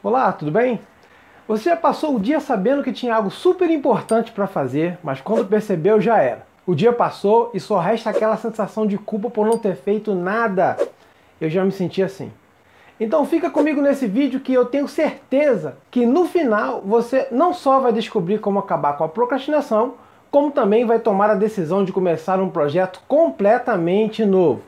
Olá, 0.00 0.30
tudo 0.30 0.52
bem? 0.52 0.78
Você 1.48 1.70
já 1.70 1.76
passou 1.76 2.14
o 2.14 2.20
dia 2.20 2.38
sabendo 2.38 2.84
que 2.84 2.92
tinha 2.92 3.16
algo 3.16 3.32
super 3.32 3.68
importante 3.68 4.30
para 4.30 4.46
fazer, 4.46 4.96
mas 5.02 5.20
quando 5.20 5.44
percebeu 5.44 6.00
já 6.00 6.18
era. 6.22 6.46
O 6.64 6.72
dia 6.72 6.92
passou 6.92 7.50
e 7.52 7.58
só 7.58 7.80
resta 7.80 8.10
aquela 8.10 8.36
sensação 8.36 8.86
de 8.86 8.96
culpa 8.96 9.28
por 9.28 9.44
não 9.44 9.58
ter 9.58 9.74
feito 9.74 10.14
nada. 10.14 10.76
Eu 11.40 11.50
já 11.50 11.64
me 11.64 11.72
senti 11.72 12.00
assim. 12.00 12.30
Então 13.00 13.26
fica 13.26 13.50
comigo 13.50 13.82
nesse 13.82 14.06
vídeo 14.06 14.38
que 14.38 14.52
eu 14.52 14.66
tenho 14.66 14.86
certeza 14.86 15.76
que 15.90 16.06
no 16.06 16.26
final 16.26 16.80
você 16.80 17.26
não 17.32 17.52
só 17.52 17.80
vai 17.80 17.92
descobrir 17.92 18.38
como 18.38 18.60
acabar 18.60 18.96
com 18.96 19.02
a 19.02 19.08
procrastinação, 19.08 19.94
como 20.30 20.52
também 20.52 20.84
vai 20.84 21.00
tomar 21.00 21.28
a 21.28 21.34
decisão 21.34 21.84
de 21.84 21.90
começar 21.90 22.38
um 22.38 22.50
projeto 22.50 23.02
completamente 23.08 24.24
novo. 24.24 24.62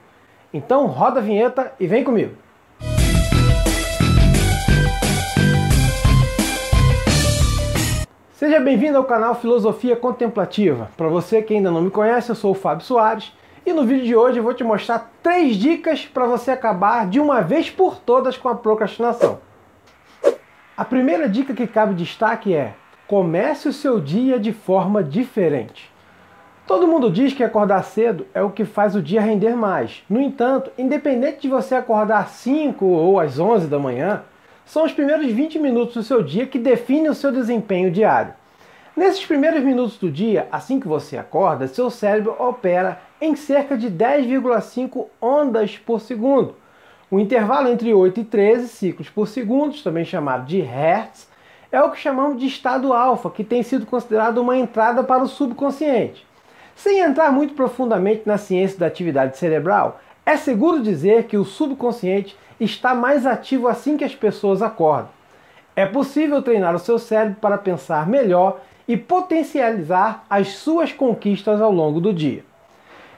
Então 0.52 0.86
roda 0.86 1.20
a 1.20 1.22
vinheta 1.22 1.72
e 1.78 1.86
vem 1.86 2.02
comigo. 2.02 2.34
Seja 8.40 8.58
bem-vindo 8.58 8.96
ao 8.96 9.04
canal 9.04 9.34
Filosofia 9.34 9.94
Contemplativa. 9.94 10.90
Para 10.96 11.08
você 11.08 11.42
que 11.42 11.52
ainda 11.52 11.70
não 11.70 11.82
me 11.82 11.90
conhece, 11.90 12.30
eu 12.30 12.34
sou 12.34 12.52
o 12.52 12.54
Fábio 12.54 12.86
Soares 12.86 13.34
e 13.66 13.72
no 13.74 13.84
vídeo 13.84 14.06
de 14.06 14.16
hoje 14.16 14.38
eu 14.38 14.42
vou 14.42 14.54
te 14.54 14.64
mostrar 14.64 15.12
três 15.22 15.56
dicas 15.56 16.06
para 16.06 16.24
você 16.24 16.50
acabar 16.50 17.06
de 17.06 17.20
uma 17.20 17.42
vez 17.42 17.68
por 17.68 17.96
todas 17.96 18.38
com 18.38 18.48
a 18.48 18.54
procrastinação. 18.54 19.40
A 20.74 20.82
primeira 20.86 21.28
dica 21.28 21.52
que 21.52 21.66
cabe 21.66 21.92
destaque 21.92 22.54
é: 22.54 22.72
comece 23.06 23.68
o 23.68 23.74
seu 23.74 24.00
dia 24.00 24.40
de 24.40 24.54
forma 24.54 25.04
diferente. 25.04 25.92
Todo 26.66 26.88
mundo 26.88 27.10
diz 27.10 27.34
que 27.34 27.44
acordar 27.44 27.84
cedo 27.84 28.26
é 28.32 28.42
o 28.42 28.48
que 28.48 28.64
faz 28.64 28.96
o 28.96 29.02
dia 29.02 29.20
render 29.20 29.54
mais. 29.54 30.02
No 30.08 30.18
entanto, 30.18 30.70
independente 30.78 31.42
de 31.42 31.48
você 31.48 31.74
acordar 31.74 32.20
às 32.20 32.30
5 32.30 32.86
ou 32.86 33.20
às 33.20 33.38
11 33.38 33.66
da 33.66 33.78
manhã, 33.78 34.22
são 34.70 34.84
os 34.84 34.92
primeiros 34.92 35.26
20 35.26 35.58
minutos 35.58 35.94
do 35.94 36.02
seu 36.04 36.22
dia 36.22 36.46
que 36.46 36.56
definem 36.56 37.08
o 37.08 37.14
seu 37.14 37.32
desempenho 37.32 37.90
diário. 37.90 38.34
Nesses 38.96 39.26
primeiros 39.26 39.64
minutos 39.64 39.98
do 39.98 40.08
dia, 40.08 40.46
assim 40.52 40.78
que 40.78 40.86
você 40.86 41.18
acorda, 41.18 41.66
seu 41.66 41.90
cérebro 41.90 42.36
opera 42.38 43.00
em 43.20 43.34
cerca 43.34 43.76
de 43.76 43.90
10,5 43.90 45.08
ondas 45.20 45.76
por 45.76 46.00
segundo. 46.00 46.54
O 47.10 47.18
intervalo 47.18 47.66
entre 47.66 47.92
8 47.92 48.20
e 48.20 48.24
13 48.24 48.68
ciclos 48.68 49.10
por 49.10 49.26
segundo, 49.26 49.76
também 49.82 50.04
chamado 50.04 50.46
de 50.46 50.60
Hertz, 50.60 51.28
é 51.72 51.82
o 51.82 51.90
que 51.90 51.98
chamamos 51.98 52.38
de 52.38 52.46
estado 52.46 52.92
alfa, 52.92 53.28
que 53.28 53.42
tem 53.42 53.64
sido 53.64 53.84
considerado 53.86 54.38
uma 54.38 54.56
entrada 54.56 55.02
para 55.02 55.24
o 55.24 55.28
subconsciente. 55.28 56.24
Sem 56.76 57.00
entrar 57.00 57.32
muito 57.32 57.54
profundamente 57.54 58.22
na 58.24 58.38
ciência 58.38 58.78
da 58.78 58.86
atividade 58.86 59.36
cerebral, 59.36 60.00
é 60.24 60.36
seguro 60.36 60.82
dizer 60.82 61.24
que 61.24 61.36
o 61.36 61.44
subconsciente 61.44 62.36
está 62.58 62.94
mais 62.94 63.26
ativo 63.26 63.68
assim 63.68 63.96
que 63.96 64.04
as 64.04 64.14
pessoas 64.14 64.62
acordam. 64.62 65.10
É 65.74 65.86
possível 65.86 66.42
treinar 66.42 66.74
o 66.74 66.78
seu 66.78 66.98
cérebro 66.98 67.38
para 67.40 67.56
pensar 67.56 68.06
melhor 68.06 68.60
e 68.86 68.96
potencializar 68.96 70.24
as 70.28 70.48
suas 70.48 70.92
conquistas 70.92 71.60
ao 71.60 71.72
longo 71.72 72.00
do 72.00 72.12
dia. 72.12 72.44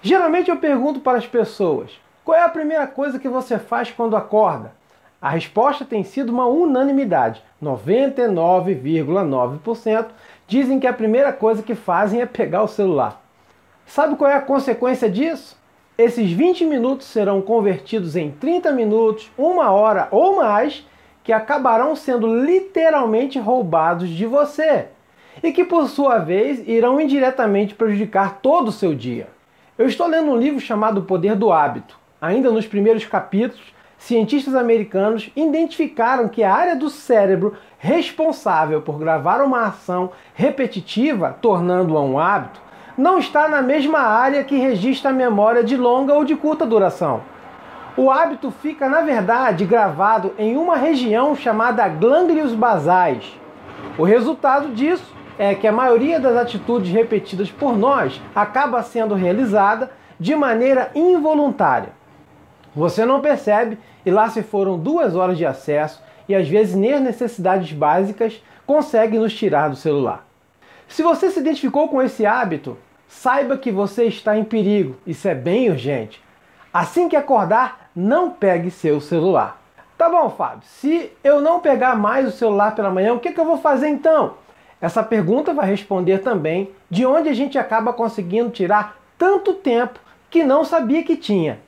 Geralmente 0.03 0.51
eu 0.51 0.57
pergunto 0.57 1.01
para 1.01 1.19
as 1.19 1.27
pessoas: 1.27 1.91
qual 2.25 2.37
é 2.37 2.43
a 2.43 2.49
primeira 2.49 2.87
coisa 2.87 3.19
que 3.19 3.29
você 3.29 3.59
faz 3.59 3.91
quando 3.91 4.17
acorda? 4.17 4.73
A 5.21 5.31
resposta 5.31 5.85
tem 5.85 6.03
sido 6.03 6.31
uma 6.31 6.47
unanimidade. 6.47 7.43
99,9% 7.63 10.07
dizem 10.49 10.81
que 10.81 10.87
a 10.87 10.93
primeira 10.93 11.33
coisa 11.33 11.63
que 11.63 11.77
fazem 11.77 12.21
é 12.21 12.27
pegar 12.27 12.65
o 12.65 12.69
celular. 12.69 13.23
Sabe 13.87 14.17
qual 14.17 14.31
é 14.31 14.35
a 14.35 14.41
consequência 14.41 15.09
disso? 15.09 15.57
Esses 15.99 16.33
20 16.33 16.65
minutos 16.65 17.07
serão 17.07 17.43
convertidos 17.43 18.17
em 18.17 18.31
30 18.31 18.73
minutos, 18.73 19.31
uma 19.37 19.71
hora 19.71 20.09
ou 20.11 20.37
mais, 20.37 20.87
que 21.23 21.33
acabarão 21.33 21.95
sendo 21.95 22.27
literalmente 22.43 23.39
roubados 23.39 24.09
de 24.09 24.25
você 24.25 24.87
e 25.43 25.53
que, 25.53 25.65
por 25.65 25.89
sua 25.89 26.19
vez, 26.19 26.67
irão 26.67 26.99
indiretamente 26.99 27.75
prejudicar 27.75 28.41
todo 28.41 28.69
o 28.69 28.73
seu 28.73 28.95
dia. 28.95 29.29
Eu 29.77 29.87
estou 29.87 30.07
lendo 30.07 30.31
um 30.31 30.37
livro 30.37 30.61
chamado 30.61 31.01
O 31.01 31.05
Poder 31.05 31.37
do 31.37 31.53
Hábito. 31.53 31.99
Ainda 32.21 32.51
nos 32.51 32.67
primeiros 32.67 33.05
capítulos, 33.05 33.75
cientistas 33.99 34.55
americanos 34.55 35.31
identificaram 35.37 36.27
que 36.27 36.43
a 36.43 36.55
área 36.55 36.75
do 36.75 36.89
cérebro 36.89 37.55
responsável 37.79 38.81
por 38.81 38.99
gravar 38.99 39.43
uma 39.43 39.67
ação 39.67 40.11
repetitiva, 40.35 41.37
tornando-a 41.41 42.01
um 42.01 42.19
hábito, 42.19 42.63
não 42.97 43.19
está 43.19 43.49
na 43.49 43.63
mesma 43.63 44.01
área 44.01 44.45
que 44.45 44.57
registra 44.57 45.11
a 45.11 45.15
memória 45.15 45.65
de 45.65 45.77
longa 45.77 46.15
ou 46.15 46.25
de 46.25 46.37
curta 46.37 46.67
duração. 46.67 47.23
O 47.97 48.11
hábito 48.11 48.51
fica, 48.51 48.89
na 48.89 49.03
verdade, 49.03 49.65
gravado 49.65 50.35
em 50.39 50.57
uma 50.57 50.77
região 50.77 51.37
chamada 51.37 51.87
glânglios 51.89 52.53
basais. 52.53 53.39
O 53.99 54.05
resultado 54.05 54.69
disso 54.69 55.15
é 55.39 55.55
que 55.55 55.67
a 55.67 55.73
maioria 55.73 56.19
das 56.19 56.37
atitudes 56.37 56.91
repetidas 56.93 57.51
por 57.51 57.77
nós 57.77 58.21
acaba 58.35 58.83
sendo 58.83 59.15
realizada 59.15 59.91
de 60.19 60.35
maneira 60.35 60.91
involuntária. 60.95 61.91
Você 62.75 63.05
não 63.05 63.21
percebe 63.21 63.79
e 64.07 64.11
lá 64.11 64.29
se 64.31 64.43
foram 64.43 64.79
duas 64.79 65.15
horas 65.15 65.37
de 65.37 65.45
acesso 65.45 66.03
e 66.29 66.35
às 66.35 66.49
vezes 66.49 66.75
nem 66.75 66.95
as 66.95 67.03
necessidades 67.03 67.73
básicas 67.73 68.43
conseguem 68.67 69.21
nos 69.21 69.35
tirar 69.35 69.69
do 69.69 69.77
celular. 69.77 70.32
Se 70.89 71.03
você 71.03 71.31
se 71.31 71.41
identificou 71.41 71.89
com 71.89 72.03
esse 72.03 72.27
hábito, 72.27 72.77
saiba 73.09 73.57
que 73.57 73.71
você 73.71 74.05
está 74.05 74.37
em 74.37 74.45
perigo. 74.45 74.97
Isso 75.07 75.29
é 75.29 75.35
bem 75.35 75.71
urgente. 75.71 76.23
Assim 76.73 77.09
que 77.09 77.17
acordar, 77.17 77.91
não 77.95 78.31
pegue 78.31 78.71
seu 78.71 79.01
celular. 79.01 79.61
Tá 79.99 80.09
bom, 80.09 80.31
Fábio. 80.31 80.63
Se 80.65 81.13
eu 81.23 81.41
não 81.41 81.61
pegar 81.61 81.95
mais 81.97 82.27
o 82.27 82.33
celular 82.33 82.75
pela 82.75 82.91
manhã, 82.91 83.13
o 83.13 83.21
que, 83.21 83.33
que 83.33 83.39
eu 83.39 83.45
vou 83.45 83.59
fazer 83.59 83.89
então? 83.89 84.35
Essa 84.81 85.03
pergunta 85.03 85.55
vai 85.55 85.67
responder 85.69 86.19
também 86.19 86.71
de 86.91 87.07
onde 87.07 87.29
a 87.29 87.35
gente 87.35 87.57
acaba 87.57 87.93
conseguindo 87.93 88.51
tirar 88.51 88.97
tanto 89.17 89.55
tempo 89.55 90.01
que 90.29 90.43
não 90.43 90.65
sabia 90.65 91.05
que 91.05 91.15
tinha. 91.15 91.61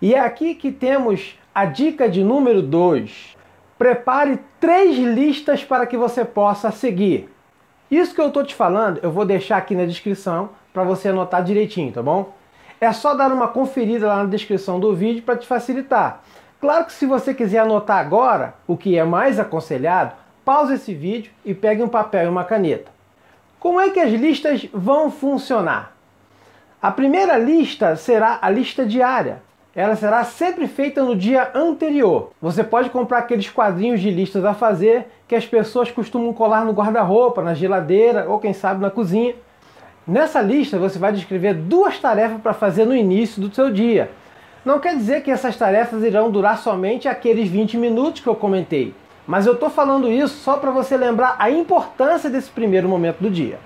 E 0.00 0.14
é 0.14 0.20
aqui 0.20 0.54
que 0.54 0.70
temos 0.70 1.36
a 1.54 1.64
dica 1.64 2.08
de 2.08 2.22
número 2.22 2.62
2. 2.62 3.36
Prepare 3.76 4.38
três 4.60 4.96
listas 4.96 5.64
para 5.64 5.86
que 5.86 5.96
você 5.96 6.24
possa 6.24 6.70
seguir. 6.70 7.28
Isso 7.90 8.14
que 8.14 8.20
eu 8.20 8.28
estou 8.28 8.44
te 8.44 8.54
falando, 8.54 9.00
eu 9.02 9.10
vou 9.10 9.24
deixar 9.24 9.56
aqui 9.56 9.74
na 9.74 9.84
descrição 9.84 10.50
para 10.72 10.84
você 10.84 11.08
anotar 11.08 11.42
direitinho, 11.42 11.92
tá 11.92 12.02
bom? 12.02 12.32
É 12.80 12.92
só 12.92 13.14
dar 13.14 13.32
uma 13.32 13.48
conferida 13.48 14.06
lá 14.06 14.18
na 14.18 14.30
descrição 14.30 14.78
do 14.78 14.94
vídeo 14.94 15.22
para 15.22 15.36
te 15.36 15.46
facilitar. 15.46 16.22
Claro 16.60 16.84
que 16.84 16.92
se 16.92 17.04
você 17.04 17.34
quiser 17.34 17.58
anotar 17.58 17.98
agora, 17.98 18.54
o 18.66 18.76
que 18.76 18.96
é 18.96 19.04
mais 19.04 19.40
aconselhado, 19.40 20.14
pause 20.44 20.74
esse 20.74 20.94
vídeo 20.94 21.32
e 21.44 21.52
pegue 21.52 21.82
um 21.82 21.88
papel 21.88 22.26
e 22.26 22.28
uma 22.28 22.44
caneta. 22.44 22.90
Como 23.58 23.80
é 23.80 23.90
que 23.90 24.00
as 24.00 24.12
listas 24.12 24.66
vão 24.72 25.10
funcionar? 25.10 25.92
A 26.80 26.90
primeira 26.90 27.36
lista 27.36 27.96
será 27.96 28.38
a 28.40 28.48
lista 28.48 28.86
diária. 28.86 29.42
Ela 29.74 29.94
será 29.94 30.24
sempre 30.24 30.66
feita 30.66 31.02
no 31.02 31.14
dia 31.14 31.50
anterior. 31.54 32.32
Você 32.42 32.64
pode 32.64 32.90
comprar 32.90 33.18
aqueles 33.18 33.48
quadrinhos 33.48 34.00
de 34.00 34.10
listas 34.10 34.44
a 34.44 34.52
fazer 34.52 35.06
que 35.28 35.34
as 35.36 35.46
pessoas 35.46 35.90
costumam 35.92 36.32
colar 36.32 36.64
no 36.64 36.72
guarda-roupa, 36.72 37.40
na 37.40 37.54
geladeira 37.54 38.28
ou 38.28 38.40
quem 38.40 38.52
sabe 38.52 38.82
na 38.82 38.90
cozinha. 38.90 39.34
Nessa 40.04 40.40
lista 40.40 40.76
você 40.76 40.98
vai 40.98 41.12
descrever 41.12 41.54
duas 41.54 42.00
tarefas 42.00 42.40
para 42.40 42.52
fazer 42.52 42.84
no 42.84 42.96
início 42.96 43.40
do 43.40 43.54
seu 43.54 43.70
dia. 43.70 44.10
Não 44.64 44.80
quer 44.80 44.96
dizer 44.96 45.22
que 45.22 45.30
essas 45.30 45.56
tarefas 45.56 46.02
irão 46.02 46.32
durar 46.32 46.58
somente 46.58 47.06
aqueles 47.06 47.48
20 47.48 47.76
minutos 47.76 48.20
que 48.20 48.26
eu 48.26 48.34
comentei, 48.34 48.92
mas 49.24 49.46
eu 49.46 49.52
estou 49.52 49.70
falando 49.70 50.10
isso 50.10 50.34
só 50.42 50.56
para 50.56 50.72
você 50.72 50.96
lembrar 50.96 51.36
a 51.38 51.48
importância 51.48 52.28
desse 52.28 52.50
primeiro 52.50 52.88
momento 52.88 53.20
do 53.20 53.30
dia. 53.30 53.60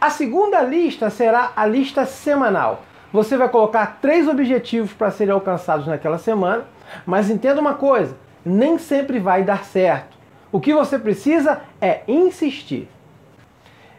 A 0.00 0.10
segunda 0.10 0.62
lista 0.62 1.10
será 1.10 1.52
a 1.56 1.66
lista 1.66 2.06
semanal. 2.06 2.84
Você 3.12 3.36
vai 3.36 3.48
colocar 3.48 3.98
três 4.00 4.28
objetivos 4.28 4.92
para 4.92 5.10
serem 5.10 5.34
alcançados 5.34 5.86
naquela 5.86 6.18
semana, 6.18 6.64
mas 7.04 7.28
entenda 7.28 7.60
uma 7.60 7.74
coisa: 7.74 8.16
nem 8.44 8.78
sempre 8.78 9.18
vai 9.18 9.42
dar 9.42 9.64
certo. 9.64 10.16
O 10.52 10.60
que 10.60 10.72
você 10.72 10.98
precisa 10.98 11.60
é 11.80 12.02
insistir. 12.06 12.88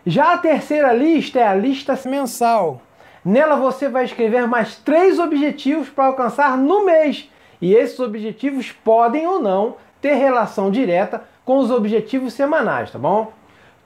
Já 0.05 0.33
a 0.33 0.37
terceira 0.37 0.93
lista 0.93 1.39
é 1.39 1.47
a 1.47 1.55
lista 1.55 1.97
mensal. 2.05 2.81
Nela 3.23 3.55
você 3.55 3.87
vai 3.87 4.05
escrever 4.05 4.47
mais 4.47 4.75
três 4.77 5.19
objetivos 5.19 5.89
para 5.89 6.05
alcançar 6.05 6.57
no 6.57 6.85
mês. 6.85 7.29
E 7.61 7.75
esses 7.75 7.99
objetivos 7.99 8.71
podem 8.71 9.27
ou 9.27 9.39
não 9.39 9.75
ter 10.01 10.15
relação 10.15 10.71
direta 10.71 11.23
com 11.45 11.59
os 11.59 11.69
objetivos 11.69 12.33
semanais, 12.33 12.91
tá 12.91 12.97
bom? 12.97 13.31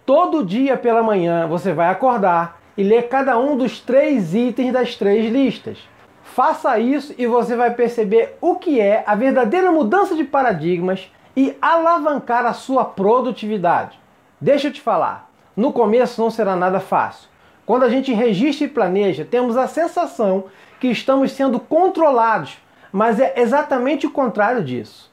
Todo 0.06 0.46
dia 0.46 0.78
pela 0.78 1.04
manhã 1.04 1.48
você 1.48 1.74
vai 1.74 1.90
acordar 1.90 2.62
e 2.78 2.84
ler 2.84 3.08
cada 3.08 3.38
um 3.38 3.58
dos 3.58 3.80
três 3.80 4.34
itens 4.34 4.74
das 4.74 4.96
três 4.96 5.32
listas. 5.32 5.78
Faça 6.24 6.78
isso 6.80 7.14
e 7.18 7.28
você 7.28 7.56
vai 7.56 7.72
perceber 7.74 8.38
o 8.42 8.56
que 8.56 8.80
é 8.80 9.04
a 9.08 9.16
verdadeira 9.16 9.72
mudança 9.72 10.16
de 10.16 10.24
paradigmas 10.24 11.10
e 11.36 11.56
alavancar 11.62 12.46
a 12.46 12.54
sua 12.54 12.84
produtividade. 12.84 14.00
Deixa 14.40 14.68
eu 14.68 14.74
te 14.74 14.82
falar, 14.82 15.30
no 15.56 15.72
começo 15.72 16.22
não 16.22 16.30
será 16.30 16.56
nada 16.56 16.80
fácil. 16.80 17.30
Quando 17.66 17.84
a 17.84 17.90
gente 17.90 18.14
registra 18.14 18.66
e 18.66 18.70
planeja, 18.70 19.26
temos 19.26 19.58
a 19.58 19.68
sensação 19.68 20.46
que 20.80 20.88
estamos 20.88 21.32
sendo 21.32 21.60
controlados, 21.60 22.58
mas 22.92 23.20
é 23.20 23.34
exatamente 23.38 24.06
o 24.06 24.12
contrário 24.12 24.64
disso. 24.64 25.12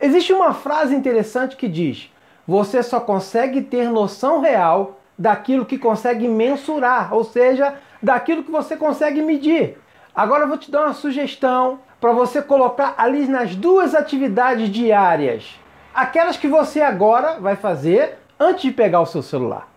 Existe 0.00 0.32
uma 0.32 0.54
frase 0.54 0.94
interessante 0.94 1.56
que 1.56 1.68
diz: 1.68 2.10
você 2.46 2.82
só 2.82 2.98
consegue 2.98 3.62
ter 3.62 3.90
noção 3.90 4.40
real 4.40 5.00
daquilo 5.22 5.64
que 5.64 5.78
consegue 5.78 6.26
mensurar, 6.26 7.14
ou 7.14 7.22
seja, 7.22 7.76
daquilo 8.02 8.42
que 8.42 8.50
você 8.50 8.76
consegue 8.76 9.22
medir. 9.22 9.78
Agora 10.12 10.42
eu 10.42 10.48
vou 10.48 10.58
te 10.58 10.68
dar 10.68 10.86
uma 10.86 10.94
sugestão 10.94 11.78
para 12.00 12.10
você 12.10 12.42
colocar 12.42 12.94
ali 12.98 13.28
nas 13.28 13.54
duas 13.54 13.94
atividades 13.94 14.68
diárias. 14.68 15.60
Aquelas 15.94 16.36
que 16.36 16.48
você 16.48 16.82
agora 16.82 17.38
vai 17.38 17.54
fazer 17.54 18.18
antes 18.38 18.62
de 18.62 18.72
pegar 18.72 19.00
o 19.00 19.06
seu 19.06 19.22
celular. 19.22 19.68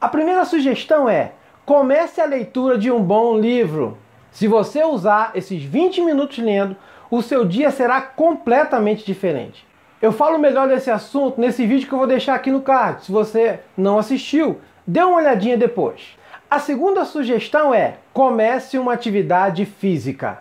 A 0.00 0.08
primeira 0.08 0.44
sugestão 0.44 1.08
é: 1.08 1.32
comece 1.66 2.20
a 2.20 2.24
leitura 2.24 2.78
de 2.78 2.88
um 2.88 3.02
bom 3.02 3.36
livro. 3.36 3.98
Se 4.30 4.46
você 4.46 4.84
usar 4.84 5.32
esses 5.34 5.60
20 5.64 6.00
minutos 6.02 6.38
lendo, 6.38 6.76
o 7.10 7.20
seu 7.20 7.44
dia 7.44 7.72
será 7.72 8.00
completamente 8.00 9.04
diferente. 9.04 9.66
Eu 10.00 10.12
falo 10.12 10.38
melhor 10.38 10.68
desse 10.68 10.92
assunto 10.92 11.40
nesse 11.40 11.66
vídeo 11.66 11.88
que 11.88 11.92
eu 11.92 11.98
vou 11.98 12.06
deixar 12.06 12.34
aqui 12.34 12.52
no 12.52 12.60
card. 12.60 13.04
Se 13.04 13.10
você 13.10 13.58
não 13.76 13.98
assistiu, 13.98 14.60
dê 14.86 15.02
uma 15.02 15.18
olhadinha 15.18 15.56
depois. 15.56 16.16
A 16.50 16.58
segunda 16.58 17.04
sugestão 17.04 17.74
é: 17.74 17.94
comece 18.12 18.78
uma 18.78 18.92
atividade 18.92 19.64
física. 19.64 20.38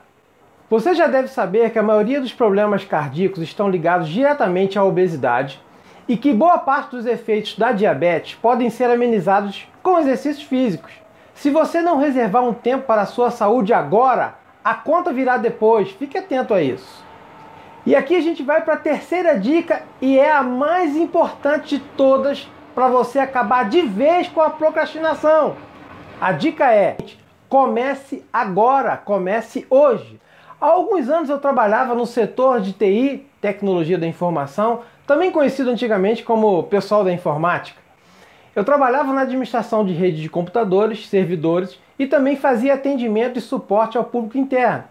Você 0.69 0.93
já 0.93 1.07
deve 1.07 1.27
saber 1.27 1.69
que 1.71 1.79
a 1.79 1.83
maioria 1.83 2.21
dos 2.21 2.33
problemas 2.33 2.85
cardíacos 2.85 3.43
estão 3.43 3.69
ligados 3.69 4.07
diretamente 4.07 4.79
à 4.79 4.83
obesidade 4.83 5.61
e 6.07 6.15
que 6.15 6.33
boa 6.33 6.57
parte 6.57 6.91
dos 6.91 7.05
efeitos 7.05 7.57
da 7.57 7.71
diabetes 7.71 8.35
podem 8.35 8.69
ser 8.69 8.89
amenizados 8.89 9.67
com 9.83 9.99
exercícios 9.99 10.45
físicos. 10.45 10.91
Se 11.33 11.49
você 11.49 11.81
não 11.81 11.97
reservar 11.97 12.43
um 12.43 12.53
tempo 12.53 12.85
para 12.85 13.01
a 13.01 13.05
sua 13.05 13.31
saúde 13.31 13.73
agora, 13.73 14.35
a 14.63 14.73
conta 14.73 15.11
virá 15.11 15.37
depois. 15.37 15.91
Fique 15.91 16.17
atento 16.17 16.53
a 16.53 16.61
isso. 16.61 17.03
E 17.85 17.95
aqui 17.95 18.15
a 18.15 18.21
gente 18.21 18.43
vai 18.43 18.61
para 18.61 18.75
a 18.75 18.77
terceira 18.77 19.39
dica 19.39 19.81
e 19.99 20.17
é 20.19 20.31
a 20.31 20.43
mais 20.43 20.95
importante 20.95 21.77
de 21.77 21.83
todas 21.97 22.47
para 22.73 22.87
você 22.87 23.19
acabar 23.19 23.69
de 23.69 23.81
vez 23.81 24.27
com 24.27 24.41
a 24.41 24.49
procrastinação. 24.49 25.55
A 26.19 26.31
dica 26.31 26.73
é: 26.73 26.97
comece 27.49 28.23
agora, 28.31 28.97
comece 28.97 29.65
hoje. 29.69 30.19
Há 30.59 30.67
alguns 30.67 31.09
anos 31.09 31.29
eu 31.29 31.39
trabalhava 31.39 31.95
no 31.95 32.05
setor 32.05 32.61
de 32.61 32.73
TI, 32.73 33.27
tecnologia 33.41 33.97
da 33.97 34.05
informação, 34.05 34.81
também 35.07 35.31
conhecido 35.31 35.69
antigamente 35.69 36.23
como 36.23 36.63
pessoal 36.63 37.03
da 37.03 37.11
informática. 37.11 37.81
Eu 38.55 38.63
trabalhava 38.63 39.13
na 39.13 39.21
administração 39.21 39.85
de 39.85 39.93
rede 39.93 40.21
de 40.21 40.29
computadores, 40.29 41.07
servidores 41.07 41.79
e 41.97 42.05
também 42.05 42.35
fazia 42.35 42.73
atendimento 42.73 43.39
e 43.39 43.41
suporte 43.41 43.97
ao 43.97 44.03
público 44.03 44.37
interno. 44.37 44.83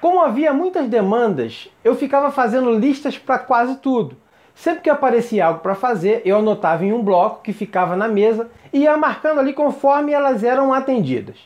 Como 0.00 0.22
havia 0.22 0.52
muitas 0.52 0.88
demandas, 0.88 1.68
eu 1.82 1.94
ficava 1.94 2.30
fazendo 2.30 2.70
listas 2.72 3.18
para 3.18 3.38
quase 3.38 3.76
tudo. 3.76 4.16
Sempre 4.54 4.82
que 4.82 4.90
aparecia 4.90 5.46
algo 5.46 5.60
para 5.60 5.74
fazer, 5.74 6.22
eu 6.24 6.38
anotava 6.38 6.84
em 6.84 6.92
um 6.92 7.02
bloco 7.02 7.42
que 7.42 7.52
ficava 7.52 7.96
na 7.96 8.06
mesa 8.06 8.48
e 8.72 8.80
ia 8.80 8.96
marcando 8.96 9.40
ali 9.40 9.52
conforme 9.52 10.12
elas 10.12 10.44
eram 10.44 10.72
atendidas. 10.72 11.36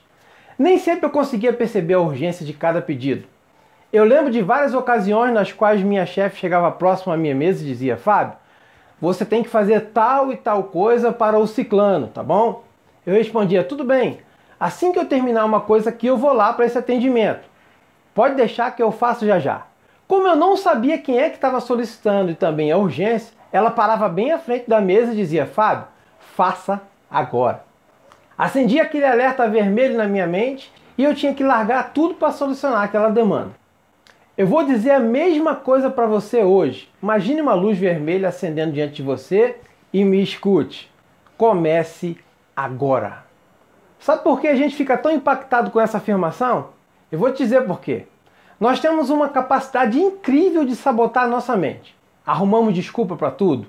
Nem 0.58 0.78
sempre 0.78 1.06
eu 1.06 1.10
conseguia 1.10 1.52
perceber 1.52 1.94
a 1.94 2.00
urgência 2.00 2.44
de 2.44 2.52
cada 2.52 2.82
pedido. 2.82 3.26
Eu 3.92 4.04
lembro 4.04 4.30
de 4.30 4.42
várias 4.42 4.74
ocasiões 4.74 5.32
nas 5.32 5.52
quais 5.52 5.82
minha 5.82 6.04
chefe 6.04 6.38
chegava 6.38 6.70
próximo 6.70 7.12
à 7.12 7.16
minha 7.16 7.34
mesa 7.34 7.62
e 7.62 7.66
dizia: 7.66 7.96
Fábio, 7.96 8.36
você 9.00 9.24
tem 9.24 9.42
que 9.42 9.48
fazer 9.48 9.92
tal 9.94 10.32
e 10.32 10.36
tal 10.36 10.64
coisa 10.64 11.10
para 11.10 11.38
o 11.38 11.46
ciclano, 11.46 12.08
tá 12.08 12.22
bom? 12.22 12.64
Eu 13.06 13.14
respondia, 13.14 13.64
tudo 13.64 13.84
bem. 13.84 14.18
Assim 14.60 14.92
que 14.92 14.98
eu 14.98 15.06
terminar 15.06 15.44
uma 15.44 15.60
coisa 15.60 15.88
aqui, 15.88 16.08
eu 16.08 16.16
vou 16.16 16.32
lá 16.32 16.52
para 16.52 16.66
esse 16.66 16.76
atendimento. 16.76 17.48
Pode 18.12 18.34
deixar 18.34 18.74
que 18.74 18.82
eu 18.82 18.90
faço 18.90 19.24
já 19.24 19.38
já. 19.38 19.67
Como 20.08 20.26
eu 20.26 20.34
não 20.34 20.56
sabia 20.56 20.96
quem 20.96 21.18
é 21.18 21.28
que 21.28 21.36
estava 21.36 21.60
solicitando 21.60 22.30
e 22.30 22.34
também 22.34 22.72
a 22.72 22.78
urgência, 22.78 23.36
ela 23.52 23.70
parava 23.70 24.08
bem 24.08 24.32
à 24.32 24.38
frente 24.38 24.66
da 24.66 24.80
mesa 24.80 25.12
e 25.12 25.16
dizia, 25.16 25.44
Fábio, 25.44 25.86
faça 26.34 26.80
agora. 27.10 27.62
Acendia 28.36 28.84
aquele 28.84 29.04
alerta 29.04 29.46
vermelho 29.46 29.98
na 29.98 30.06
minha 30.06 30.26
mente 30.26 30.72
e 30.96 31.04
eu 31.04 31.14
tinha 31.14 31.34
que 31.34 31.44
largar 31.44 31.92
tudo 31.92 32.14
para 32.14 32.32
solucionar 32.32 32.84
aquela 32.84 33.10
demanda. 33.10 33.50
Eu 34.34 34.46
vou 34.46 34.64
dizer 34.64 34.92
a 34.92 35.00
mesma 35.00 35.54
coisa 35.54 35.90
para 35.90 36.06
você 36.06 36.42
hoje. 36.42 36.88
Imagine 37.02 37.42
uma 37.42 37.54
luz 37.54 37.76
vermelha 37.76 38.28
acendendo 38.28 38.72
diante 38.72 38.94
de 38.94 39.02
você 39.02 39.56
e 39.92 40.04
me 40.04 40.22
escute. 40.22 40.90
Comece 41.36 42.16
agora. 42.56 43.24
Sabe 43.98 44.22
por 44.22 44.40
que 44.40 44.48
a 44.48 44.56
gente 44.56 44.74
fica 44.74 44.96
tão 44.96 45.12
impactado 45.12 45.70
com 45.70 45.78
essa 45.78 45.98
afirmação? 45.98 46.70
Eu 47.12 47.18
vou 47.18 47.30
te 47.30 47.38
dizer 47.38 47.66
por 47.66 47.78
quê. 47.80 48.06
Nós 48.60 48.80
temos 48.80 49.08
uma 49.08 49.28
capacidade 49.28 50.00
incrível 50.00 50.64
de 50.64 50.74
sabotar 50.74 51.24
a 51.24 51.28
nossa 51.28 51.56
mente. 51.56 51.96
Arrumamos 52.26 52.74
desculpa 52.74 53.14
para 53.14 53.30
tudo. 53.30 53.68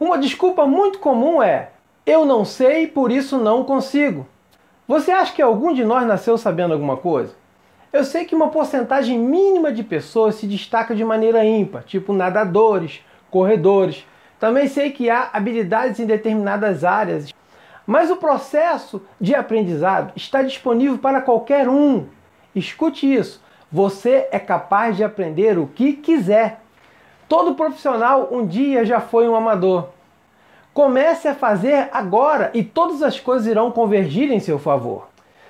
Uma 0.00 0.16
desculpa 0.16 0.66
muito 0.66 0.98
comum 0.98 1.42
é: 1.42 1.72
eu 2.06 2.24
não 2.24 2.44
sei, 2.44 2.86
por 2.86 3.12
isso 3.12 3.36
não 3.36 3.64
consigo. 3.64 4.26
Você 4.86 5.10
acha 5.12 5.34
que 5.34 5.42
algum 5.42 5.74
de 5.74 5.84
nós 5.84 6.06
nasceu 6.06 6.38
sabendo 6.38 6.72
alguma 6.72 6.96
coisa? 6.96 7.34
Eu 7.92 8.02
sei 8.04 8.24
que 8.24 8.34
uma 8.34 8.48
porcentagem 8.48 9.18
mínima 9.18 9.70
de 9.70 9.82
pessoas 9.82 10.36
se 10.36 10.46
destaca 10.46 10.94
de 10.94 11.04
maneira 11.04 11.44
ímpar, 11.44 11.82
tipo 11.82 12.14
nadadores, 12.14 13.02
corredores. 13.30 14.06
Também 14.40 14.68
sei 14.68 14.90
que 14.90 15.10
há 15.10 15.28
habilidades 15.32 16.00
em 16.00 16.06
determinadas 16.06 16.84
áreas, 16.84 17.34
mas 17.86 18.10
o 18.10 18.16
processo 18.16 19.02
de 19.20 19.34
aprendizado 19.34 20.12
está 20.16 20.42
disponível 20.42 20.96
para 20.96 21.20
qualquer 21.20 21.68
um. 21.68 22.06
Escute 22.54 23.12
isso: 23.12 23.42
você 23.70 24.28
é 24.30 24.38
capaz 24.38 24.96
de 24.96 25.04
aprender 25.04 25.58
o 25.58 25.66
que 25.66 25.92
quiser. 25.92 26.60
Todo 27.28 27.54
profissional 27.54 28.28
um 28.32 28.46
dia 28.46 28.84
já 28.84 29.00
foi 29.00 29.28
um 29.28 29.34
amador. 29.34 29.88
Comece 30.72 31.28
a 31.28 31.34
fazer 31.34 31.88
agora 31.92 32.50
e 32.54 32.62
todas 32.62 33.02
as 33.02 33.18
coisas 33.18 33.46
irão 33.46 33.70
convergir 33.70 34.30
em 34.30 34.40
seu 34.40 34.58
favor. 34.58 35.08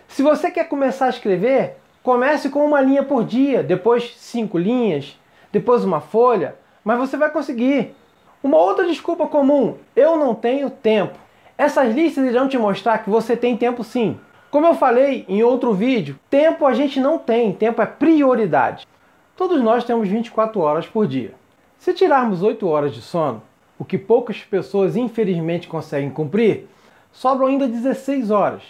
Se 0.09 0.23
você 0.23 0.51
quer 0.51 0.65
começar 0.65 1.07
a 1.07 1.11
escrever, 1.11 1.77
Comece 2.09 2.49
com 2.49 2.65
uma 2.65 2.81
linha 2.81 3.03
por 3.03 3.23
dia, 3.23 3.63
depois 3.63 4.15
cinco 4.17 4.57
linhas, 4.57 5.15
depois 5.53 5.85
uma 5.85 6.01
folha, 6.01 6.57
mas 6.83 6.99
você 6.99 7.19
vai 7.19 7.31
conseguir. 7.31 7.95
Uma 8.43 8.57
outra 8.57 8.87
desculpa 8.87 9.27
comum: 9.27 9.77
eu 9.95 10.17
não 10.17 10.35
tenho 10.35 10.71
tempo. 10.71 11.19
Essas 11.59 11.95
listas 11.95 12.25
irão 12.25 12.49
te 12.49 12.57
mostrar 12.57 12.99
que 12.99 13.11
você 13.11 13.37
tem 13.37 13.59
tempo 13.59 13.85
sim. 13.85 14.19
Como 14.51 14.67
eu 14.67 14.75
falei 14.75 15.27
em 15.29 15.43
outro 15.43 15.75
vídeo, 15.75 16.19
tempo 16.31 16.65
a 16.65 16.73
gente 16.73 16.99
não 16.99 17.19
tem, 17.19 17.53
tempo 17.53 17.83
é 17.83 17.87
prioridade. 17.87 18.89
Todos 19.37 19.61
nós 19.63 19.85
temos 19.85 20.09
24 20.09 20.59
horas 20.59 20.87
por 20.87 21.07
dia. 21.07 21.35
Se 21.79 21.93
tirarmos 21.93 22.43
8 22.43 22.67
horas 22.67 22.95
de 22.95 23.03
sono, 23.03 23.43
o 23.79 23.85
que 23.85 23.99
poucas 23.99 24.39
pessoas 24.39 24.97
infelizmente 24.97 25.69
conseguem 25.69 26.09
cumprir, 26.09 26.67
sobram 27.13 27.49
ainda 27.49 27.69
16 27.69 28.31
horas. 28.31 28.63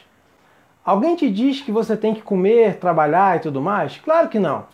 Alguém 0.84 1.14
te 1.14 1.30
diz 1.30 1.60
que 1.60 1.70
você 1.70 1.96
tem 1.96 2.12
que 2.12 2.22
comer, 2.22 2.78
trabalhar 2.78 3.36
e 3.36 3.40
tudo 3.40 3.62
mais? 3.62 3.98
Claro 3.98 4.28
que 4.28 4.40
não. 4.40 4.66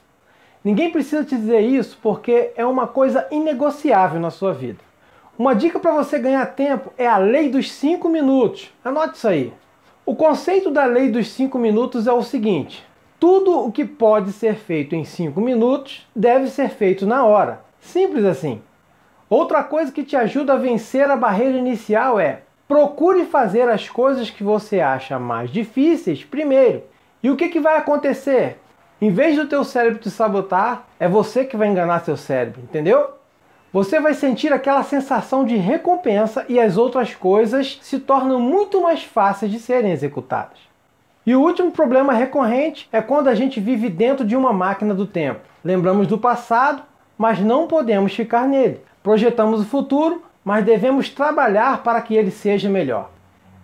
Ninguém 0.65 0.91
precisa 0.91 1.23
te 1.23 1.37
dizer 1.37 1.61
isso 1.61 1.99
porque 2.03 2.53
é 2.57 2.65
uma 2.65 2.87
coisa 2.87 3.29
inegociável 3.31 4.19
na 4.19 4.31
sua 4.31 4.55
vida. 4.55 4.79
Uma 5.39 5.55
dica 5.55 5.79
para 5.79 5.93
você 5.93 6.19
ganhar 6.19 6.47
tempo 6.47 6.91
é 6.97 7.07
a 7.07 7.19
lei 7.19 7.51
dos 7.51 7.71
5 7.71 8.09
minutos. 8.09 8.73
Anote 8.83 9.19
isso 9.19 9.29
aí. 9.29 9.53
O 10.07 10.15
conceito 10.15 10.71
da 10.71 10.85
lei 10.85 11.11
dos 11.11 11.29
5 11.29 11.59
minutos 11.59 12.07
é 12.07 12.13
o 12.13 12.23
seguinte: 12.23 12.85
tudo 13.19 13.65
o 13.65 13.73
que 13.73 13.85
pode 13.85 14.33
ser 14.33 14.57
feito 14.57 14.95
em 14.95 15.05
5 15.05 15.41
minutos 15.41 16.07
deve 16.15 16.49
ser 16.49 16.71
feito 16.71 17.07
na 17.07 17.25
hora. 17.25 17.61
Simples 17.81 18.25
assim. 18.25 18.61
Outra 19.29 19.65
coisa 19.65 19.91
que 19.91 20.05
te 20.05 20.17
ajuda 20.17 20.53
a 20.53 20.59
vencer 20.59 21.11
a 21.11 21.17
barreira 21.17 21.57
inicial 21.57 22.21
é 22.21 22.43
Procure 22.67 23.27
fazer 23.27 23.69
as 23.69 23.91
coisas 23.91 24.31
que 24.31 24.43
você 24.43 24.81
acha 24.81 25.19
mais 25.19 25.51
difíceis 25.51 26.25
primeiro. 26.25 26.83
E 27.23 27.31
o 27.31 27.37
que, 27.37 27.49
que 27.49 27.61
vai 27.61 27.77
acontecer? 27.77 28.59
Em 29.01 29.11
vez 29.11 29.37
do 29.37 29.47
teu 29.47 29.63
cérebro 29.65 29.99
te 29.99 30.11
sabotar, 30.11 30.87
é 30.99 31.07
você 31.07 31.45
que 31.45 31.59
vai 31.59 31.69
enganar 31.69 32.01
seu 32.01 32.17
cérebro, 32.17 32.63
entendeu? 32.63 33.11
Você 33.75 33.99
vai 33.99 34.15
sentir 34.15 34.53
aquela 34.53 34.85
sensação 34.85 35.45
de 35.45 35.57
recompensa 35.57 36.45
e 36.49 36.61
as 36.61 36.77
outras 36.77 37.13
coisas 37.13 37.77
se 37.83 37.99
tornam 37.99 38.39
muito 38.39 38.81
mais 38.81 39.03
fáceis 39.03 39.51
de 39.51 39.59
serem 39.59 39.91
executadas. 39.91 40.61
E 41.27 41.35
o 41.35 41.41
último 41.41 41.73
problema 41.73 42.13
recorrente 42.13 42.89
é 42.93 43.03
quando 43.03 43.27
a 43.27 43.35
gente 43.35 43.59
vive 43.59 43.89
dentro 43.89 44.25
de 44.25 44.37
uma 44.37 44.53
máquina 44.53 44.95
do 44.95 45.09
tempo. 45.09 45.41
Lembramos 45.65 46.07
do 46.07 46.17
passado, 46.17 46.85
mas 47.19 47.41
não 47.41 47.67
podemos 47.67 48.15
ficar 48.15 48.47
nele. 48.47 48.81
Projetamos 49.03 49.63
o 49.63 49.67
futuro, 49.67 50.23
mas 50.45 50.65
devemos 50.65 51.09
trabalhar 51.09 51.83
para 51.83 52.01
que 52.01 52.15
ele 52.15 52.31
seja 52.31 52.71
melhor. 52.71 53.11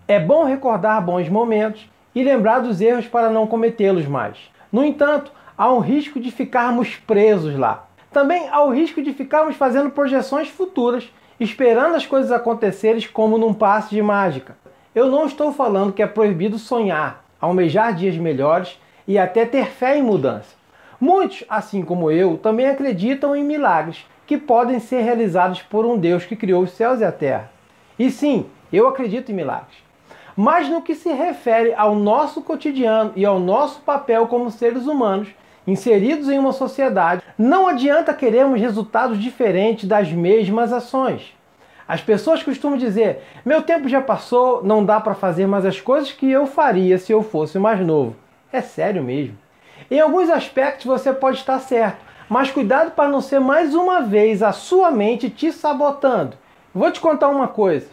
É 0.09 0.19
bom 0.19 0.43
recordar 0.43 1.01
bons 1.01 1.29
momentos 1.29 1.89
e 2.13 2.21
lembrar 2.21 2.59
dos 2.59 2.81
erros 2.81 3.07
para 3.07 3.29
não 3.29 3.47
cometê-los 3.47 4.05
mais. 4.07 4.37
No 4.69 4.83
entanto, 4.83 5.31
há 5.57 5.71
um 5.71 5.79
risco 5.79 6.19
de 6.19 6.31
ficarmos 6.31 6.97
presos 6.97 7.57
lá. 7.57 7.87
Também 8.11 8.49
há 8.49 8.61
o 8.63 8.71
risco 8.71 9.01
de 9.01 9.13
ficarmos 9.13 9.55
fazendo 9.55 9.89
projeções 9.89 10.49
futuras, 10.49 11.09
esperando 11.39 11.95
as 11.95 12.05
coisas 12.05 12.31
acontecerem 12.31 13.07
como 13.11 13.37
num 13.37 13.53
passe 13.53 13.89
de 13.91 14.01
mágica. 14.01 14.57
Eu 14.93 15.07
não 15.07 15.25
estou 15.25 15.53
falando 15.53 15.93
que 15.93 16.03
é 16.03 16.07
proibido 16.07 16.59
sonhar, 16.59 17.23
almejar 17.39 17.95
dias 17.95 18.17
melhores 18.17 18.77
e 19.07 19.17
até 19.17 19.45
ter 19.45 19.67
fé 19.67 19.97
em 19.97 20.03
mudança. 20.03 20.55
Muitos, 20.99 21.45
assim 21.49 21.83
como 21.83 22.11
eu, 22.11 22.37
também 22.37 22.67
acreditam 22.67 23.35
em 23.35 23.43
milagres, 23.43 24.05
que 24.27 24.37
podem 24.37 24.79
ser 24.79 25.01
realizados 25.01 25.61
por 25.61 25.85
um 25.85 25.97
Deus 25.97 26.25
que 26.25 26.35
criou 26.35 26.63
os 26.63 26.71
céus 26.71 26.99
e 26.99 27.05
a 27.05 27.11
terra. 27.11 27.49
E 27.97 28.11
sim, 28.11 28.45
eu 28.71 28.87
acredito 28.87 29.31
em 29.31 29.35
milagres. 29.35 29.77
Mas 30.35 30.69
no 30.69 30.81
que 30.81 30.95
se 30.95 31.11
refere 31.11 31.73
ao 31.73 31.95
nosso 31.95 32.41
cotidiano 32.41 33.13
e 33.15 33.25
ao 33.25 33.39
nosso 33.39 33.81
papel 33.81 34.27
como 34.27 34.51
seres 34.51 34.85
humanos, 34.85 35.29
inseridos 35.65 36.29
em 36.29 36.39
uma 36.39 36.51
sociedade, 36.51 37.21
não 37.37 37.67
adianta 37.67 38.13
queremos 38.13 38.59
resultados 38.59 39.19
diferentes 39.19 39.87
das 39.87 40.11
mesmas 40.11 40.73
ações. 40.73 41.33
As 41.87 42.01
pessoas 42.01 42.41
costumam 42.41 42.77
dizer: 42.77 43.23
meu 43.45 43.61
tempo 43.61 43.89
já 43.89 44.01
passou, 44.01 44.63
não 44.63 44.83
dá 44.83 44.99
para 44.99 45.13
fazer 45.13 45.47
mais 45.47 45.65
as 45.65 45.81
coisas 45.81 46.11
que 46.11 46.29
eu 46.29 46.47
faria 46.47 46.97
se 46.97 47.11
eu 47.11 47.21
fosse 47.21 47.59
mais 47.59 47.79
novo. 47.85 48.15
É 48.51 48.61
sério 48.61 49.03
mesmo. 49.03 49.37
Em 49.89 49.99
alguns 49.99 50.29
aspectos 50.29 50.85
você 50.85 51.11
pode 51.11 51.37
estar 51.37 51.59
certo, 51.59 51.97
mas 52.29 52.49
cuidado 52.49 52.91
para 52.91 53.09
não 53.09 53.19
ser 53.19 53.39
mais 53.39 53.75
uma 53.75 54.01
vez 54.01 54.41
a 54.41 54.53
sua 54.53 54.89
mente 54.89 55.29
te 55.29 55.51
sabotando. 55.51 56.37
Vou 56.73 56.89
te 56.89 57.01
contar 57.01 57.27
uma 57.27 57.49
coisa. 57.49 57.87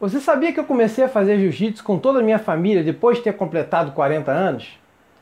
Você 0.00 0.20
sabia 0.20 0.52
que 0.52 0.58
eu 0.58 0.64
comecei 0.64 1.04
a 1.04 1.08
fazer 1.08 1.38
jiu-jitsu 1.38 1.84
com 1.84 1.98
toda 1.98 2.20
a 2.20 2.22
minha 2.22 2.38
família 2.38 2.82
depois 2.82 3.18
de 3.18 3.24
ter 3.24 3.34
completado 3.34 3.92
40 3.92 4.30
anos? 4.30 4.78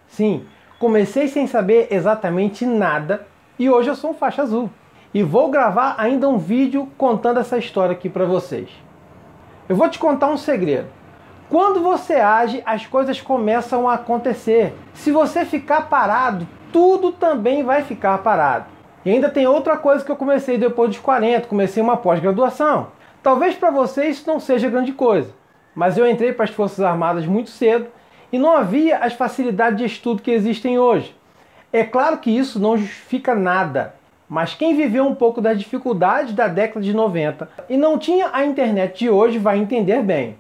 Sim, 0.09 0.47
comecei 0.79 1.29
sem 1.29 1.47
saber 1.47 1.89
exatamente 1.91 2.67
nada 2.67 3.27
e 3.59 3.71
hoje 3.71 3.89
eu 3.89 3.95
sou 3.95 4.11
um 4.11 4.15
faixa 4.15 4.43
azul. 4.43 4.71
E 5.15 5.23
vou 5.23 5.51
gravar 5.51 5.95
ainda 5.99 6.29
um 6.29 6.37
vídeo 6.37 6.89
contando 6.99 7.41
essa 7.41 7.57
história 7.57 7.93
aqui 7.93 8.09
para 8.09 8.25
vocês. 8.25 8.69
Eu 9.69 9.75
vou 9.75 9.89
te 9.89 9.99
contar 9.99 10.29
um 10.29 10.37
segredo. 10.37 10.89
Quando 11.49 11.81
você 11.81 12.15
age, 12.15 12.63
as 12.67 12.87
coisas 12.87 13.21
começam 13.21 13.89
a 13.89 13.95
acontecer. 13.95 14.75
Se 14.93 15.11
você 15.11 15.45
ficar 15.45 15.89
parado, 15.89 16.47
tudo 16.73 17.13
também 17.13 17.63
vai 17.63 17.83
ficar 17.83 18.19
parado. 18.19 18.67
E 19.05 19.11
ainda 19.11 19.31
tem 19.31 19.47
outra 19.47 19.77
coisa 19.77 20.05
que 20.05 20.11
eu 20.11 20.17
comecei 20.17 20.59
depois 20.59 20.91
dos 20.91 20.99
40, 20.99 21.47
comecei 21.47 21.83
uma 21.83 21.97
pós-graduação. 21.97 22.89
Talvez 23.23 23.55
para 23.55 23.71
você 23.71 24.07
isso 24.07 24.29
não 24.29 24.39
seja 24.39 24.69
grande 24.69 24.93
coisa, 24.93 25.31
mas 25.75 25.97
eu 25.97 26.09
entrei 26.09 26.33
para 26.33 26.45
as 26.45 26.51
Forças 26.51 26.81
Armadas 26.81 27.25
muito 27.25 27.51
cedo 27.51 27.87
e 28.37 28.39
não 28.39 28.55
havia 28.55 28.99
as 28.99 29.15
facilidades 29.15 29.79
de 29.79 29.87
estudo 29.87 30.21
que 30.21 30.31
existem 30.31 30.79
hoje. 30.79 31.17
É 31.73 31.83
claro 31.83 32.19
que 32.19 32.31
isso 32.31 32.61
não 32.61 32.77
justifica 32.77 33.35
nada, 33.35 33.95
mas 34.29 34.53
quem 34.53 34.77
viveu 34.77 35.07
um 35.07 35.15
pouco 35.15 35.41
das 35.41 35.59
dificuldades 35.59 36.35
da 36.35 36.47
década 36.47 36.85
de 36.85 36.93
90 36.93 37.49
e 37.67 37.79
não 37.79 37.97
tinha 37.97 38.29
a 38.35 38.45
internet 38.45 38.99
de 38.99 39.09
hoje 39.09 39.39
vai 39.39 39.57
entender 39.57 40.03
bem. 40.03 40.37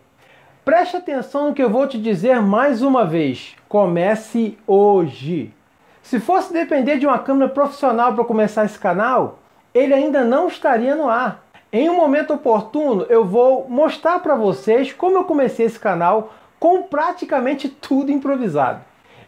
Preste 0.62 0.99
atenção 0.99 1.49
no 1.49 1.55
que 1.55 1.62
eu 1.62 1.71
vou 1.71 1.87
te 1.87 1.97
dizer 1.97 2.43
mais 2.43 2.83
uma 2.83 3.07
vez. 3.07 3.57
Comece 3.67 4.59
hoje. 4.67 5.55
Se 6.03 6.21
fosse 6.21 6.53
depender 6.53 6.99
de 6.99 7.07
uma 7.07 7.19
câmera 7.19 7.50
profissional 7.50 8.12
para 8.12 8.25
começar 8.25 8.67
esse 8.67 8.79
canal, 8.79 9.38
ele 9.73 9.95
ainda 9.95 10.23
não 10.23 10.49
estaria 10.49 10.95
no 10.95 11.09
ar. 11.09 11.47
Em 11.73 11.88
um 11.88 11.97
momento 11.97 12.35
oportuno, 12.35 13.07
eu 13.09 13.25
vou 13.25 13.67
mostrar 13.71 14.19
para 14.19 14.35
vocês 14.35 14.93
como 14.93 15.17
eu 15.17 15.25
comecei 15.25 15.65
esse 15.65 15.81
canal 15.81 16.35
com 16.59 16.83
praticamente 16.83 17.69
tudo 17.69 18.11
improvisado. 18.11 18.81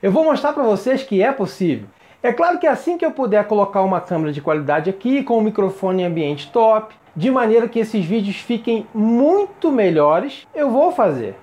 Eu 0.03 0.13
vou 0.13 0.25
mostrar 0.25 0.53
para 0.53 0.63
vocês 0.63 1.03
que 1.03 1.23
é 1.23 1.33
possível. 1.33 1.89
É 2.23 2.33
claro 2.33 2.59
que 2.59 2.67
assim 2.67 2.99
que 2.99 3.05
eu 3.05 3.13
puder 3.13 3.47
colocar 3.47 3.83
uma 3.83 4.01
câmera 4.01 4.33
de 4.33 4.41
qualidade 4.41 4.91
aqui, 4.91 5.23
com 5.23 5.39
um 5.39 5.43
microfone 5.43 6.03
em 6.03 6.07
ambiente 6.07 6.51
top, 6.51 6.95
de 7.15 7.31
maneira 7.31 7.69
que 7.69 7.79
esses 7.79 8.05
vídeos 8.05 8.37
fiquem 8.37 8.87
muito 8.93 9.71
melhores, 9.71 10.47
eu 10.55 10.71
vou 10.71 10.91
fazer. 10.93 11.37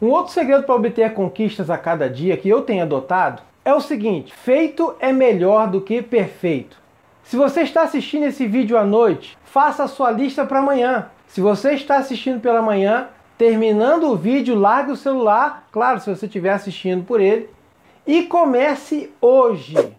Um 0.00 0.08
outro 0.08 0.32
segredo 0.32 0.64
para 0.64 0.74
obter 0.74 1.12
conquistas 1.12 1.68
a 1.68 1.76
cada 1.76 2.08
dia 2.08 2.36
que 2.36 2.48
eu 2.48 2.62
tenho 2.62 2.82
adotado 2.82 3.42
é 3.64 3.74
o 3.74 3.80
seguinte: 3.80 4.32
feito 4.32 4.94
é 4.98 5.12
melhor 5.12 5.68
do 5.68 5.80
que 5.80 6.00
perfeito. 6.00 6.78
Se 7.22 7.36
você 7.36 7.60
está 7.60 7.82
assistindo 7.82 8.24
esse 8.24 8.46
vídeo 8.46 8.76
à 8.76 8.84
noite, 8.84 9.36
faça 9.44 9.84
a 9.84 9.88
sua 9.88 10.10
lista 10.10 10.44
para 10.44 10.58
amanhã. 10.58 11.10
Se 11.26 11.40
você 11.40 11.72
está 11.72 11.96
assistindo 11.98 12.40
pela 12.40 12.62
manhã, 12.62 13.08
terminando 13.40 14.04
o 14.04 14.16
vídeo, 14.16 14.54
largue 14.54 14.92
o 14.92 14.96
celular, 14.96 15.66
claro, 15.72 15.98
se 15.98 16.14
você 16.14 16.26
estiver 16.26 16.50
assistindo 16.52 17.06
por 17.06 17.22
ele, 17.22 17.48
e 18.06 18.24
comece 18.24 19.10
hoje. 19.18 19.96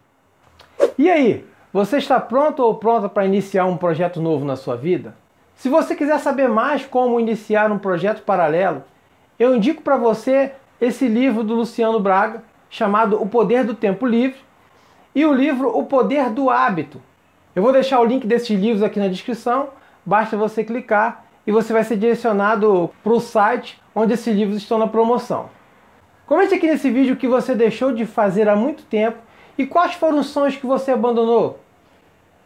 E 0.96 1.10
aí, 1.10 1.44
você 1.74 1.98
está 1.98 2.20
pronto 2.20 2.62
ou 2.62 2.76
pronta 2.76 3.10
para 3.10 3.26
iniciar 3.26 3.66
um 3.66 3.78
projeto 3.78 4.22
novo 4.22 4.46
na 4.46 4.56
sua 4.56 4.78
vida? 4.78 5.16
Se 5.56 5.70
você 5.70 5.96
quiser 5.96 6.20
saber 6.20 6.50
mais 6.50 6.86
como 6.86 7.20
iniciar 7.20 7.72
um 7.72 7.80
projeto 7.80 8.22
paralelo, 8.22 8.84
eu 9.40 9.56
indico 9.56 9.82
para 9.82 9.98
você 9.98 10.52
esse 10.80 11.08
livro 11.08 11.44
do 11.44 11.56
Luciano 11.56 12.00
Braga, 12.00 12.44
chamado 12.70 13.20
O 13.20 13.28
Poder 13.28 13.64
do 13.64 13.74
Tempo 13.74 14.06
Livre, 14.06 14.38
e 15.16 15.26
o 15.26 15.34
livro 15.34 15.76
O 15.76 15.86
Poder 15.86 16.30
do 16.30 16.52
Hábito. 16.52 17.02
Eu 17.56 17.64
vou 17.64 17.74
deixar 17.74 18.02
o 18.02 18.06
link 18.06 18.28
desses 18.28 18.52
livros 18.52 18.84
aqui 18.84 19.00
na 19.00 19.08
descrição, 19.08 19.70
basta 20.06 20.38
você 20.38 20.64
clicar 20.64 21.21
e 21.46 21.52
você 21.52 21.74
vai 21.74 21.84
ser 21.84 21.98
direcionado 21.98 22.90
para 23.04 23.14
o 23.14 23.20
site 23.20 23.82
onde 23.96 24.14
esses 24.14 24.36
livros 24.36 24.58
estão 24.58 24.78
na 24.78 24.88
promoção. 24.88 25.50
Comente 26.26 26.54
aqui 26.54 26.68
nesse 26.68 26.90
vídeo 26.90 27.16
o 27.16 27.18
que 27.18 27.28
você 27.28 27.54
deixou 27.54 27.92
de 27.92 28.06
fazer 28.06 28.48
há 28.48 28.56
muito 28.56 28.84
tempo 28.84 29.18
e 29.58 29.66
quais 29.66 29.94
foram 29.96 30.20
os 30.20 30.28
sonhos 30.28 30.56
que 30.56 30.66
você 30.66 30.92
abandonou? 30.92 31.60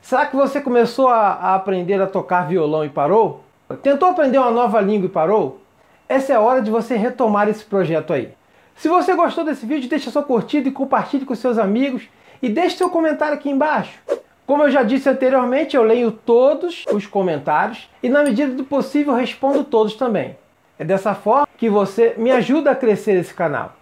Será 0.02 0.25
que 0.25 0.36
você 0.36 0.62
começou 0.62 1.08
a, 1.08 1.34
a, 1.34 1.56
aprender 1.56 2.02
a 2.02 2.08
tocar 2.08 2.48
violão 2.48 2.86
e 2.86 2.90
parou? 2.90 3.44
Tentou 3.82 4.10
aprender 4.10 4.38
uma 4.38 4.52
nova 4.52 4.80
língua 4.80 5.08
e 5.08 5.10
parou? 5.10 5.62
Essa 6.08 6.34
é 6.34 6.36
a 6.36 6.42
hora 6.42 6.62
de 6.62 6.70
você 6.70 6.96
retomar 6.96 7.50
esse 7.50 7.64
projeto 7.64 8.14
aí. 8.14 8.32
Se 8.75 8.88
você 8.88 9.16
gostou 9.16 9.44
desse 9.44 9.66
vídeo, 9.66 9.90
deixa 9.90 10.12
sua 10.12 10.22
curtida 10.22 10.70
e 10.70 10.72
compartilhe 10.72 11.25
com 11.25 11.34
seus 11.34 11.58
amigos 11.58 12.08
e 12.42 12.50
deixe 12.50 12.78
seu 12.78 12.90
comentário 12.90 13.34
aqui 13.34 13.50
embaixo. 13.50 14.00
Como 14.46 14.64
eu 14.64 14.70
já 14.70 14.84
disse 14.84 15.10
anteriormente, 15.10 15.75
eu 15.75 15.84
leio 15.84 16.12
todos 16.12 16.86
os 16.94 17.08
comentários 17.08 17.90
e 18.04 18.10
na 18.10 18.24
medida 18.24 18.54
do 18.54 18.64
possível 18.64 19.14
respondo 19.14 19.64
todos 19.64 19.96
também. 19.96 20.38
É 20.78 20.84
dessa 20.84 21.16
forma 21.16 21.48
que 21.58 21.70
você 21.70 22.14
me 22.18 22.32
ajuda 22.32 22.72
a 22.72 22.75
crescer 22.75 23.14
esse 23.14 23.34
canal. 23.34 23.74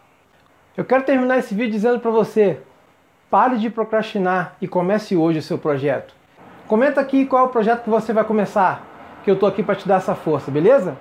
Eu 0.77 0.85
quero 0.85 1.03
terminar 1.03 1.37
esse 1.37 1.53
vídeo 1.53 1.71
dizendo 1.71 1.99
para 1.99 2.11
você, 2.11 2.59
Pare 3.33 3.57
de 3.57 3.67
procrastinar 3.67 4.55
e 4.61 4.67
comece 4.67 5.15
hoje 5.17 5.39
o 5.39 5.41
seu 5.41 5.57
projeto. 5.57 6.13
Comenta 6.67 7.01
aqui 7.01 7.25
qual 7.25 7.45
é 7.45 7.47
o 7.47 7.51
projeto 7.51 7.81
que 7.81 7.89
você 7.89 8.13
vai 8.13 8.23
começar, 8.23 8.85
que 9.23 9.31
eu 9.31 9.33
estou 9.33 9.49
aqui 9.49 9.63
para 9.63 9.73
te 9.73 9.87
dar 9.87 9.95
essa 9.95 10.13
força, 10.13 10.51
beleza? 10.51 10.95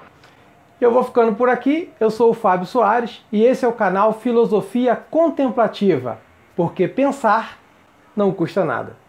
Eu 0.80 0.90
vou 0.90 1.04
ficando 1.04 1.34
por 1.34 1.50
aqui, 1.50 1.92
eu 2.00 2.10
sou 2.10 2.30
o 2.30 2.34
Fábio 2.34 2.64
Soares 2.66 3.22
e 3.30 3.44
esse 3.44 3.66
é 3.66 3.68
o 3.68 3.72
canal 3.74 4.14
Filosofia 4.14 4.96
Contemplativa, 4.96 6.20
porque 6.56 6.88
pensar 6.88 7.58
não 8.16 8.32
custa 8.32 8.64
nada. 8.64 9.01